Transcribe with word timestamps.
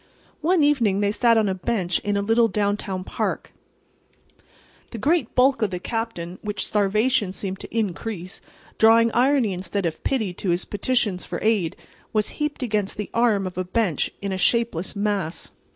One 0.41 0.63
evening 0.63 1.01
they 1.01 1.11
sat 1.11 1.37
on 1.37 1.47
a 1.47 1.53
bench 1.53 1.99
in 1.99 2.17
a 2.17 2.23
little 2.23 2.47
downtown 2.47 3.03
park. 3.03 3.51
The 4.89 4.97
great 4.97 5.35
bulk 5.35 5.61
of 5.61 5.69
the 5.69 5.77
Captain, 5.77 6.39
which 6.41 6.65
starvation 6.65 7.31
seemed 7.31 7.59
to 7.59 7.77
increase—drawing 7.77 9.11
irony 9.11 9.53
instead 9.53 9.85
of 9.85 10.03
pity 10.03 10.33
to 10.33 10.49
his 10.49 10.65
petitions 10.65 11.23
for 11.23 11.37
aid—was 11.43 12.29
heaped 12.41 12.63
against 12.63 12.97
the 12.97 13.11
arm 13.13 13.45
of 13.45 13.53
the 13.53 13.63
bench 13.63 14.09
in 14.23 14.31
a 14.31 14.39
shapeless 14.39 14.95
mass. 14.95 15.51